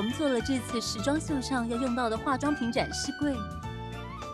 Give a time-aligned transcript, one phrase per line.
[0.00, 3.34] 我们做了这次时装秀上要用到的化妆品展示柜，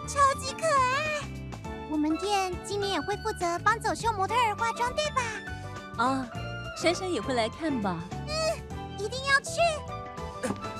[0.06, 1.26] 超级可爱。
[1.90, 6.04] 我们店今年也会负责帮走秀模特儿化妆，对吧？
[6.04, 6.28] 啊，
[6.80, 7.98] 珊珊也会来看吧？
[8.28, 8.32] 嗯，
[8.96, 9.60] 一定要去。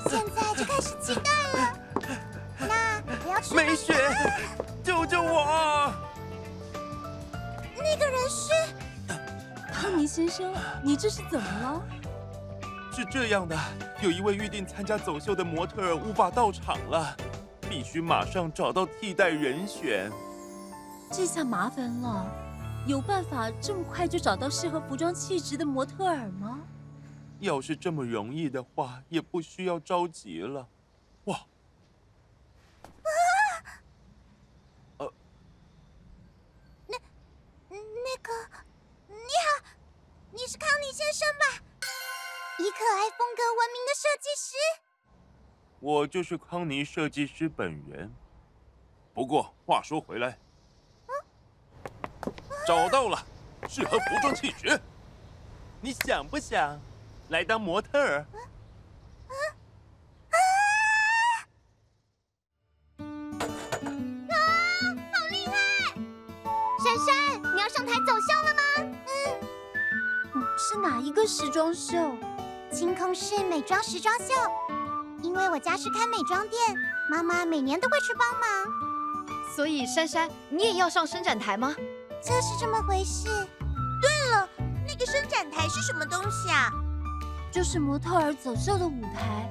[0.09, 1.73] 现在就开始期待了。
[2.57, 3.55] 那我要去。
[3.55, 3.93] 美雪，
[4.85, 5.91] 救救我！
[7.75, 8.53] 那个人是
[9.73, 11.83] 汤尼先生，你这是怎么了？
[12.97, 13.55] 是这样的，
[14.01, 17.15] 有一位预定参加走秀的模特儿无法到场了，
[17.69, 20.11] 必须马上找到替代人选。
[21.11, 22.27] 这下麻烦了，
[22.87, 26.59] 有办法这么快就找到适合服装气质的模特儿吗？
[27.39, 30.67] 要是这么容易的话，也不需要着急了。
[31.25, 31.37] 哇！
[33.03, 33.69] 啊！
[34.97, 35.13] 呃，
[36.87, 36.97] 那
[37.69, 37.77] 那
[38.23, 38.33] 个，
[39.07, 39.63] 你好，
[40.31, 41.63] 你是康尼先生吧？
[42.59, 44.55] 以可爱风格闻名的设计师。
[45.79, 48.11] 我就是康尼设计师本人。
[49.13, 50.37] 不过话说回来。
[52.65, 53.25] 找到了，
[53.69, 54.79] 适合服装气质。
[55.79, 56.79] 你想不想
[57.29, 58.25] 来当模特儿？
[59.29, 59.37] 啊
[60.31, 60.37] 啊！
[65.13, 65.55] 好厉害！
[66.83, 68.61] 珊珊，你要上台走秀了吗？
[69.05, 69.07] 嗯。
[70.57, 71.95] 是哪一个时装秀？
[72.71, 74.33] 晴空市美妆时装秀。
[75.23, 76.59] 因为我家是开美妆店，
[77.09, 78.49] 妈妈每年都会去帮忙。
[79.55, 81.73] 所以珊珊，你也要上伸展台吗？
[82.21, 83.27] 就是这么回事。
[83.99, 84.47] 对了，
[84.87, 86.71] 那个伸展台是什么东西啊？
[87.51, 89.49] 就是模特儿走秀的舞台。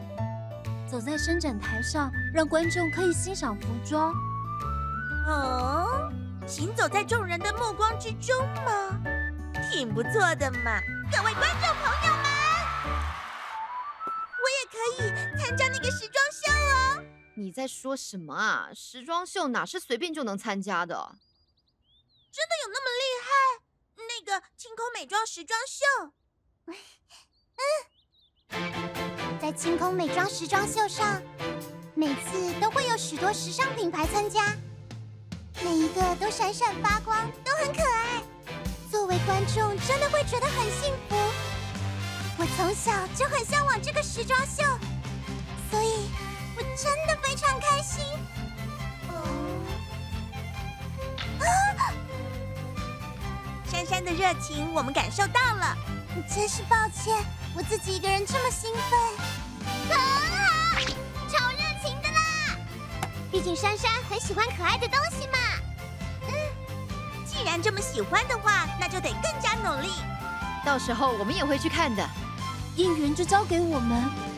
[0.88, 4.14] 走在伸展台上，让观众可以欣赏服装。
[5.26, 6.08] 哦，
[6.46, 9.00] 行走在众人的目光之中吗？
[9.72, 10.80] 挺不错的嘛。
[11.10, 12.05] 各位观众朋友
[14.94, 17.04] 以参加那个时装秀哦。
[17.34, 18.70] 你在说什么啊？
[18.74, 21.16] 时装秀哪是随便就能参加的？
[22.32, 23.28] 真的有那么厉害？
[23.96, 25.84] 那个清空美妆时装秀，
[28.50, 31.22] 嗯，在清空美妆时装秀上，
[31.94, 34.54] 每次都会有许多时尚品牌参加，
[35.62, 38.22] 每一个都闪闪发光，都很可爱。
[38.90, 41.16] 作为观众，真的会觉得很幸福。
[42.38, 44.62] 我从小就很向往这个时装秀，
[45.70, 46.10] 所以
[46.56, 48.04] 我真的非常开心。
[49.08, 49.16] 啊
[53.66, 55.76] 珊珊的热情，我们感受到了。
[56.34, 57.14] 真是抱歉，
[57.54, 58.82] 我自己一个人这么兴奋。
[59.88, 60.80] 很好，
[61.28, 62.56] 超热情的啦！
[63.30, 65.38] 毕竟珊珊很喜欢可爱的东西嘛。
[66.28, 66.32] 嗯，
[67.26, 69.90] 既然这么喜欢的话，那就得更加努力。
[70.64, 72.08] 到时候我们也会去看的。
[72.76, 74.35] 应援就交给我们。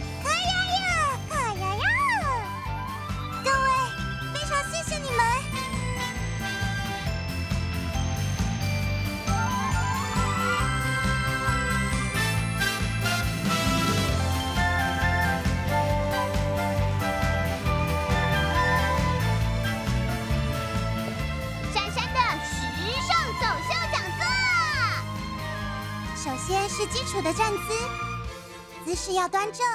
[29.29, 29.67] 要端正，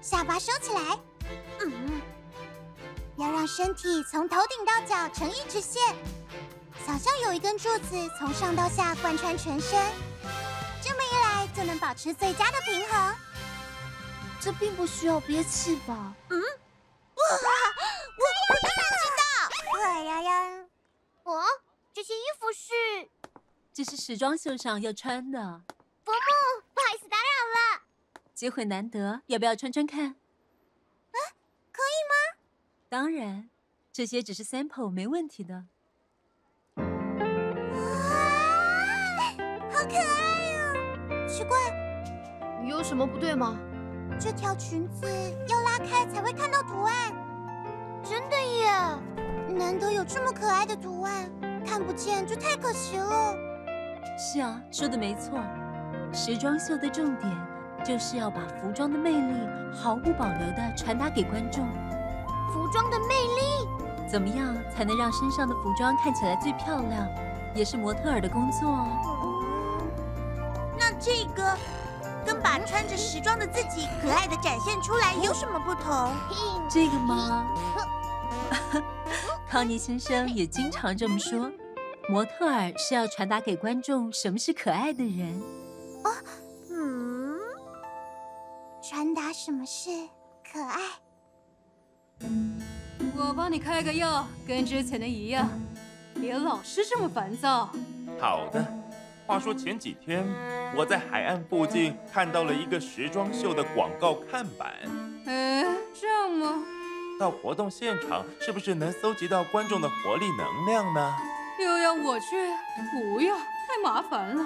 [0.00, 0.96] 下巴收起来。
[1.58, 2.00] 嗯，
[3.16, 5.82] 要让身体从头顶到脚成一直线，
[6.86, 9.76] 想象有一根柱子从上到下贯穿全身，
[10.80, 13.16] 这么一来就能保持最佳的平衡。
[14.40, 16.14] 这并不需要憋气吧？
[16.28, 16.46] 嗯，哇，
[18.18, 19.82] 我我当然知道。
[19.82, 20.64] 哎呀呀，
[21.24, 21.42] 哦，
[21.92, 23.10] 这些衣服是？
[23.72, 25.62] 这是时装秀上要穿的。
[26.04, 26.20] 伯母。
[28.40, 30.06] 机会难得，要不要穿穿看？
[30.06, 31.18] 啊，
[31.70, 32.14] 可以吗？
[32.88, 33.50] 当然，
[33.92, 35.66] 这些只是 sample，没问题的。
[36.76, 36.82] 哇，
[39.70, 41.28] 好可爱哦！
[41.28, 41.58] 奇怪，
[42.66, 43.58] 有什么不对吗？
[44.18, 45.06] 这条裙子
[45.46, 47.12] 要拉开才会看到图案。
[48.02, 48.70] 真的耶！
[49.54, 51.30] 难得有这么可爱的图案，
[51.66, 53.36] 看不见就太可惜了。
[54.16, 55.38] 是啊，说的没错。
[56.10, 57.30] 时装秀的重点
[57.84, 59.34] 就是要把服装的魅力
[59.72, 61.66] 毫无保留地传达给观众。
[62.52, 67.08] 服装的魅力，怎么样才能让身上的服装看起来最漂亮？
[67.54, 68.86] 也是模特儿的工作哦。
[71.02, 71.56] 这个
[72.24, 76.12] 跟跟把穿着时装的自己可爱的展现出来有什么不同？
[76.70, 77.44] 这个吗？
[79.50, 81.50] 康妮先生也经常这么说。
[82.08, 85.42] 模特儿是要传达给观众什么是可爱的人。
[88.90, 89.88] 传达什么是
[90.52, 90.80] 可爱？
[93.16, 95.48] 我帮你开个药，跟之前的一样，
[96.16, 97.70] 别老是这么烦躁。
[98.18, 98.66] 好的。
[99.28, 100.26] 话说前几天
[100.74, 104.74] 我在海岸附近看到了一个时装秀的广告看板。
[105.24, 105.64] 哎，
[105.94, 106.64] 这样吗？
[107.20, 111.16] 到活动现场是不是能搜集到观众的活力能量呢？
[111.60, 112.44] 又要我去？
[112.90, 114.44] 不要，太麻烦了。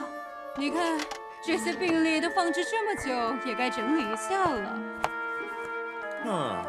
[0.58, 1.00] 你看
[1.46, 4.79] 这些病历都放置这么久，也该整理一下了。
[6.25, 6.64] 嗯，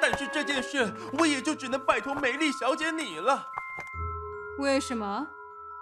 [0.00, 3.44] 但是这件事我也就只能拜托美丽小姐你了。
[4.58, 5.26] 为什么？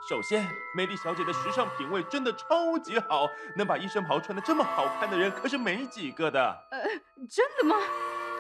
[0.08, 6.40] 首先，美丽小姐的时尚品味真的超级好，能把医生袍穿得这么好看的人可是没几个的。
[6.70, 6.78] 呃，
[7.28, 7.76] 真的吗？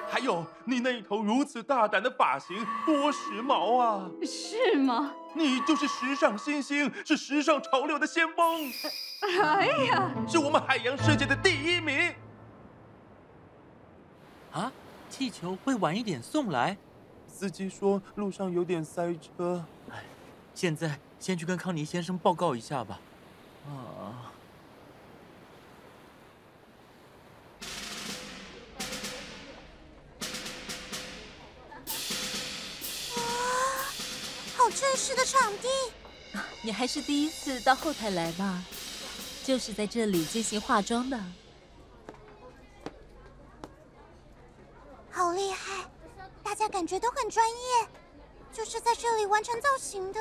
[0.08, 4.08] 还有，你那一头如此大胆的发型，多时髦啊！
[4.22, 5.12] 是吗？
[5.34, 8.70] 你就是时尚新星，是时尚潮流的先锋。
[9.42, 12.14] 哎呀，是我们海洋世界的第一名。
[14.52, 14.72] 啊，
[15.10, 16.76] 气球会晚一点送来。
[17.26, 19.64] 司机说路上有点塞车。
[19.90, 20.02] 哎，
[20.54, 20.98] 现在。
[21.20, 23.00] 先去跟康妮先生报告一下吧。
[23.66, 24.30] 啊！
[34.64, 35.68] 好正式的场地！
[36.64, 38.62] 你还是第一次到后台来吧？
[39.44, 41.20] 就是在这里进行化妆的。
[45.10, 45.84] 好厉害！
[46.42, 47.88] 大家感觉都很专业，
[48.54, 50.20] 就是在这里完成造型的。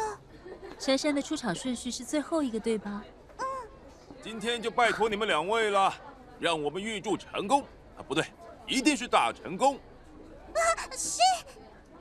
[0.78, 3.02] 珊珊的出场顺序是最后一个，对吧？
[3.38, 3.46] 嗯。
[4.22, 5.94] 今天就拜托你们两位了，
[6.38, 7.62] 让我们预祝成功
[7.96, 8.04] 啊！
[8.06, 8.26] 不对，
[8.68, 9.80] 一定是大成功。
[10.54, 10.60] 啊，
[10.92, 11.22] 是，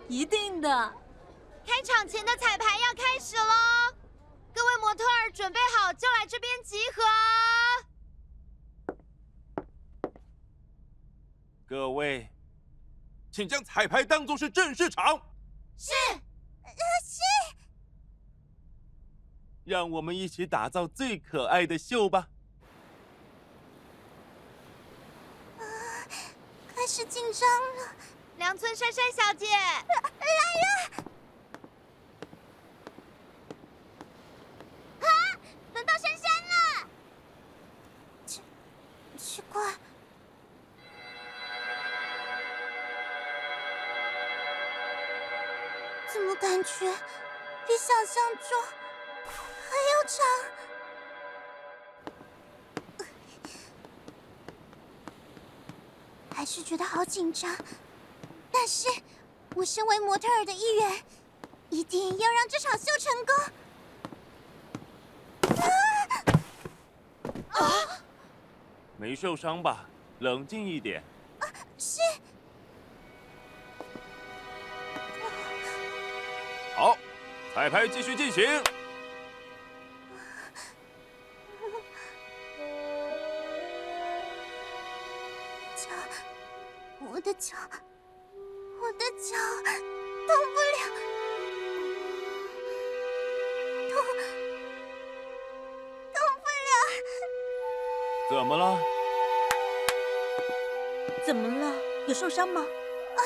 [0.09, 0.93] 一定的。
[1.67, 3.95] 开场前的彩排要开始喽，
[4.55, 7.03] 各位模特儿准备好就来这边集合。
[11.67, 12.29] 各位，
[13.31, 15.23] 请将彩排当作是正式场。
[15.79, 16.71] 是，呃，
[17.05, 17.21] 是。
[19.65, 22.29] 让我们一起打造最可爱的秀吧！
[25.59, 25.65] 啊，
[26.75, 27.95] 开始紧张了。
[28.37, 31.12] 梁村珊珊小姐，来了！
[56.43, 57.57] 还是觉得好紧张。
[58.51, 58.89] 但是，
[59.55, 61.01] 我身为模特儿的一员，
[61.71, 63.13] 一定要让这场秀成
[65.53, 65.63] 功。
[67.53, 67.61] 啊！
[67.61, 68.03] 啊！
[68.97, 69.87] 没受伤吧？
[70.19, 71.01] 冷静一点。
[71.39, 71.47] 啊，
[71.79, 72.01] 是。
[76.75, 76.99] 好，
[77.55, 78.45] 彩排继续进行。
[98.35, 98.79] 怎么了？
[101.27, 101.71] 怎么了？
[102.09, 102.63] 有受伤吗？
[102.63, 103.21] 啊，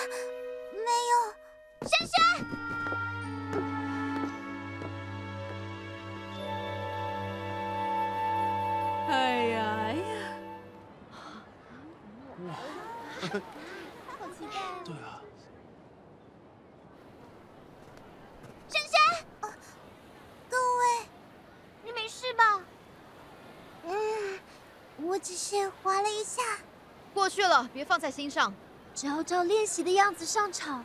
[0.73, 1.89] 没有。
[1.89, 2.17] 珊珊。
[9.09, 10.05] 哎呀哎呀！
[12.45, 12.49] 哇！
[14.85, 15.23] 对啊，
[18.69, 18.95] 珊珊，
[19.41, 19.45] 啊，
[20.51, 21.07] 各位，
[21.85, 22.61] 你没事吧？
[23.89, 24.41] 嗯，
[24.99, 26.43] 我只是滑了一下，
[27.15, 28.51] 过去了，别放在心上，
[28.95, 30.83] 只要照练习的样子上场。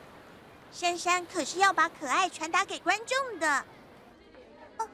[0.69, 3.65] 珊珊可是要把可爱传达给观众的。
[4.77, 4.89] 哦，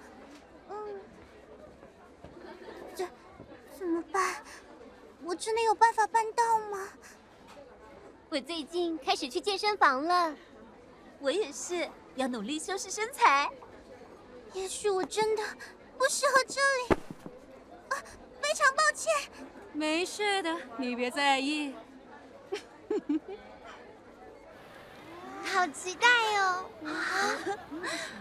[0.69, 1.01] 嗯，
[2.95, 3.07] 这
[3.75, 4.43] 怎么办？
[5.23, 6.87] 我真的有办法办到吗？
[8.29, 10.35] 我最近开始去健身房了，
[11.19, 13.49] 我也是要努力修饰身材。
[14.53, 15.43] 也许我真的
[15.97, 17.01] 不适合这里，
[17.89, 17.97] 啊，
[18.39, 19.11] 非常抱歉。
[19.77, 21.75] 没事的，你别在意。
[25.43, 26.07] 好期待
[26.39, 26.65] 哦！
[26.83, 26.91] 啊，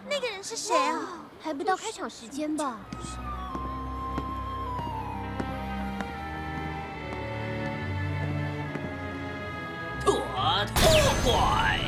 [0.07, 1.25] 那个人是谁啊？
[1.43, 2.79] 还不到开场时间吧？
[10.05, 10.15] 脱
[10.75, 10.85] 脱
[11.25, 11.81] 怪！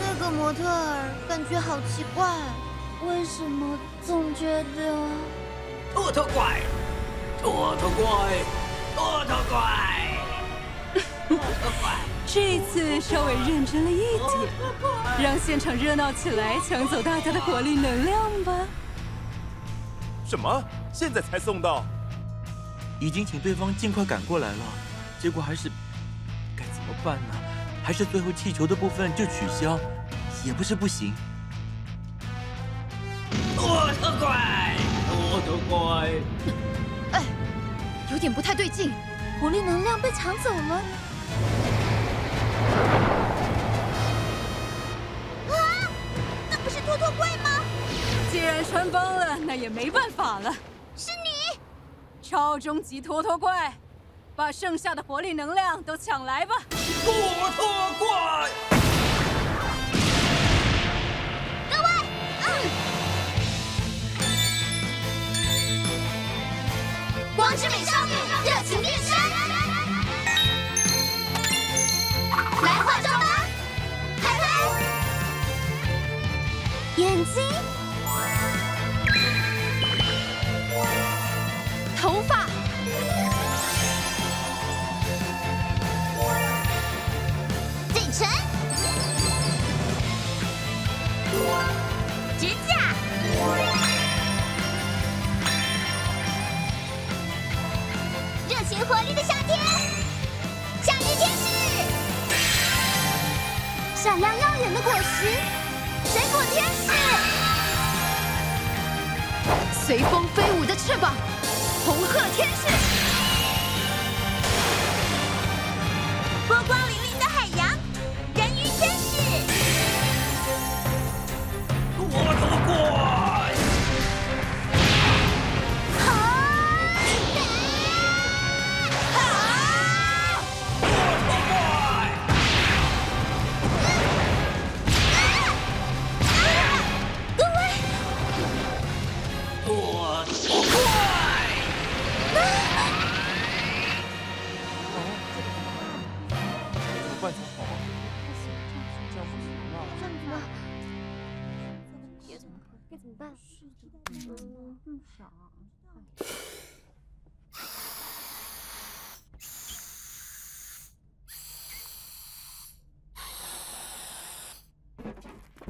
[0.00, 2.28] 那个模特儿感觉好奇怪，
[3.08, 5.08] 为什么总觉得？
[5.94, 6.60] 兔兔怪，
[7.42, 8.44] 兔兔怪，
[8.94, 9.58] 兔兔怪，
[11.28, 11.90] 兔兔怪。
[12.26, 14.48] 这次稍微认真了一点，
[15.20, 18.52] 让现场热闹起来，抢走大家的活力能量吧。
[20.24, 20.62] 什么？
[20.92, 21.84] 现在才送到？
[23.00, 24.64] 已经请对方尽快赶过来了，
[25.20, 25.68] 结果还是
[26.56, 27.34] 该怎么办呢？
[27.82, 29.78] 还是最后气球的部分就取消，
[30.44, 31.12] 也不是不行。
[33.56, 34.36] 兔兔怪，
[35.50, 36.08] 兔兔怪。
[37.12, 37.22] 哎，
[38.12, 38.92] 有点不太对劲，
[39.40, 40.74] 活力能量被抢走了。
[45.48, 45.52] 啊！
[46.48, 46.76] 那不是
[47.16, 47.64] 怪吗？
[48.30, 50.54] 既然穿帮了，那也没办法了。
[50.96, 51.58] 是你，
[52.22, 53.72] 超终极托托怪，
[54.36, 56.54] 把剩下的活力能量都抢来吧！
[57.04, 57.12] 托
[57.56, 57.66] 托
[57.98, 58.48] 怪，
[61.70, 61.88] 各位，
[62.46, 62.48] 嗯，
[67.50, 68.12] 光之美少女
[68.44, 69.10] 热情变身，
[72.62, 73.26] 来化妆吧，
[74.22, 74.42] 拍拍，
[76.96, 77.42] 眼睛、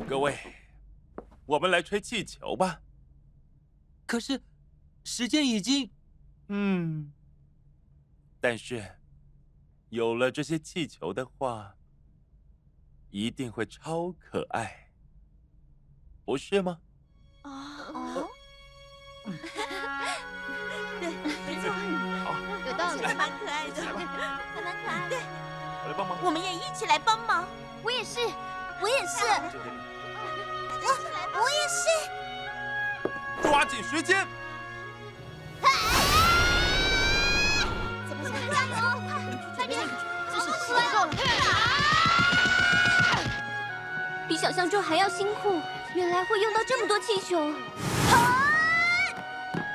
[0.08, 0.38] 各位，
[1.46, 2.80] 我们来吹气球吧。
[4.06, 4.42] 可是
[5.04, 5.90] 时间已经……
[6.48, 7.12] 嗯，
[8.40, 8.96] 但是
[9.88, 11.76] 有了这些气球的话，
[13.10, 14.90] 一定会超可爱，
[16.24, 16.80] 不是吗？
[17.42, 18.28] 哦，
[21.00, 21.08] 对，
[21.46, 21.70] 没错
[22.24, 22.34] 好，
[22.66, 23.02] 有道理。
[23.14, 25.16] 蛮可爱的，还蛮可爱的。
[25.82, 26.18] 我来帮忙。
[26.24, 27.46] 我们也一起来帮忙。
[27.82, 28.18] 我也是，
[28.80, 29.24] 我也是，
[30.82, 30.86] 我
[31.40, 31.80] 我也是。
[33.42, 34.26] 抓紧时间。
[38.08, 38.68] 怎么怎么加油？
[39.56, 39.80] 快点！
[40.32, 41.08] 这是时间够了。
[44.26, 45.60] 比想象中还要辛苦，
[45.94, 47.52] 原来会用到这么多气球。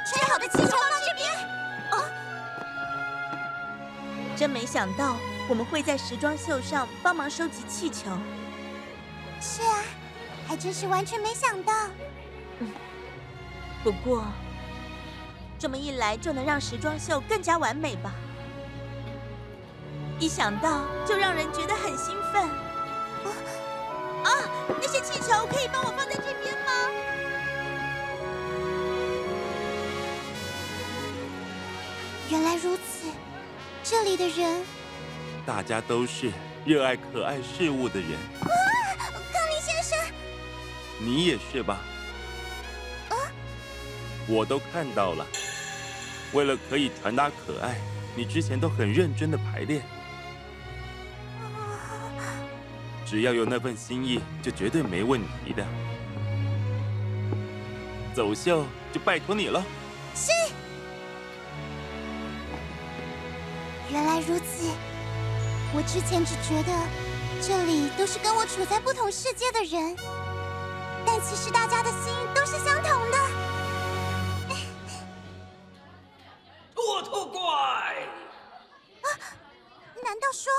[0.08, 1.30] 吹好的气球到这边。
[4.36, 8.18] 真没想到我们会在时装秀上帮忙收集气球。
[9.46, 9.84] 是啊，
[10.48, 11.72] 还真是完全没想到。
[13.84, 14.26] 不过，
[15.60, 18.12] 这么一来就能让时装秀更加完美吧？
[20.20, 22.42] 一想到就让人觉得很兴奋。
[24.24, 24.32] 啊，
[24.82, 26.72] 那些气球可以帮我放在这边吗？
[32.32, 33.08] 原来如此，
[33.84, 34.64] 这里的人，
[35.46, 36.32] 大家都是
[36.66, 38.18] 热爱可爱事物的人，
[41.00, 41.80] 你也是吧？
[43.10, 43.16] 啊
[44.28, 45.26] 我都看到了。
[46.34, 47.80] 为了可以传达可爱，
[48.16, 49.84] 你之前都很认真的排练。
[53.06, 55.64] 只要有那份心意，就绝对没问题的。
[58.16, 59.64] 走秀就拜托你了。
[60.16, 60.32] 是。
[63.92, 64.72] 原来如此，
[65.74, 66.74] 我之前只觉得
[67.42, 69.96] 这里都是跟我处在不同世界的人，
[71.22, 73.18] 其实大家的心都是相同的。
[76.76, 77.40] 我错怪。
[80.04, 80.52] 难道说？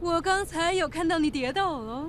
[0.00, 2.06] 我刚才有看到你跌倒了。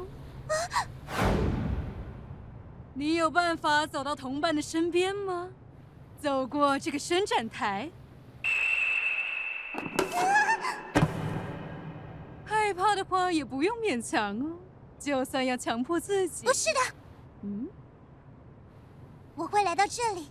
[2.93, 5.49] 你有办法走到同伴的身边吗？
[6.21, 7.89] 走过这个伸展台？
[12.79, 14.57] 怕的话也不用勉强哦，
[14.97, 16.45] 就算要强迫自己。
[16.45, 16.79] 不是的。
[17.41, 17.67] 嗯。
[19.35, 20.27] 我会来到这里。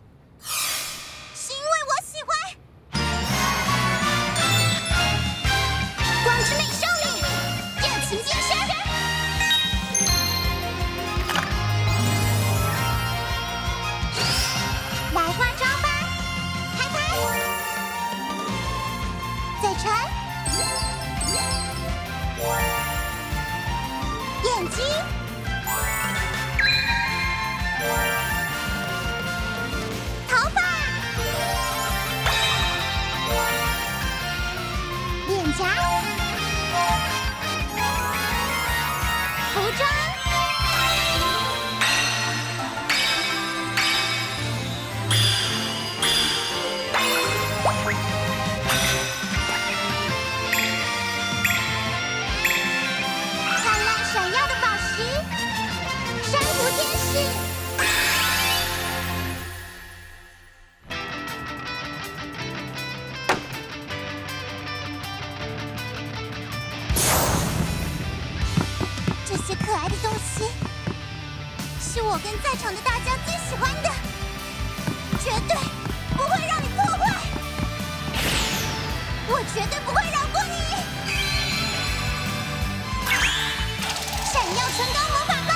[84.77, 85.51] 唇膏魔法棒。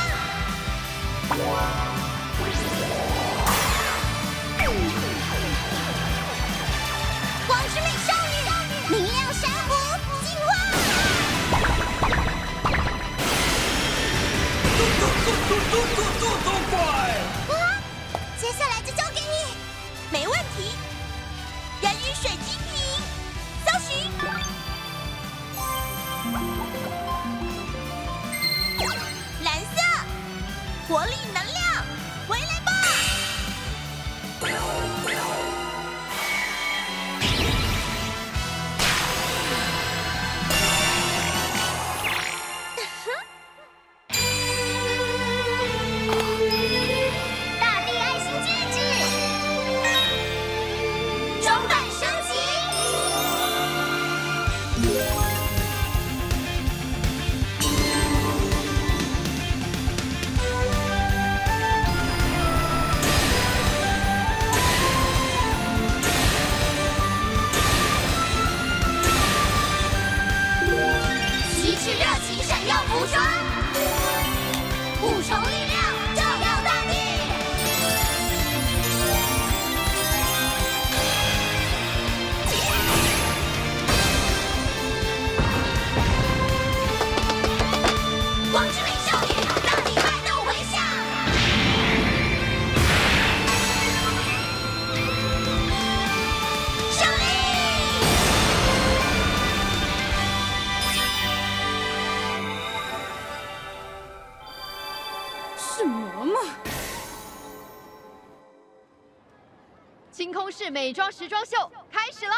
[110.93, 112.35] 装时装秀开始了。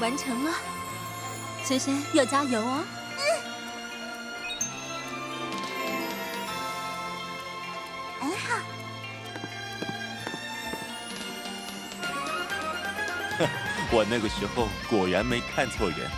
[0.00, 0.52] 完成了，
[1.64, 2.84] 萱萱要加油哦。
[8.20, 8.58] 很好。
[13.92, 16.10] 我那个时候果然没看错人。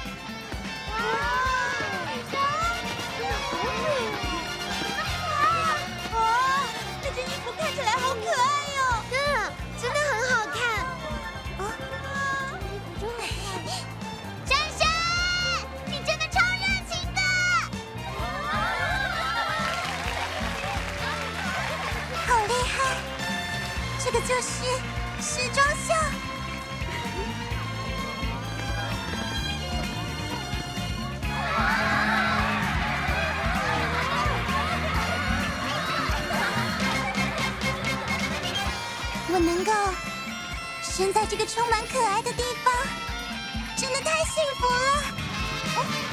[39.44, 39.72] 能够
[40.82, 42.72] 生在这个充满可爱的地方
[43.76, 46.03] 真的太幸福了。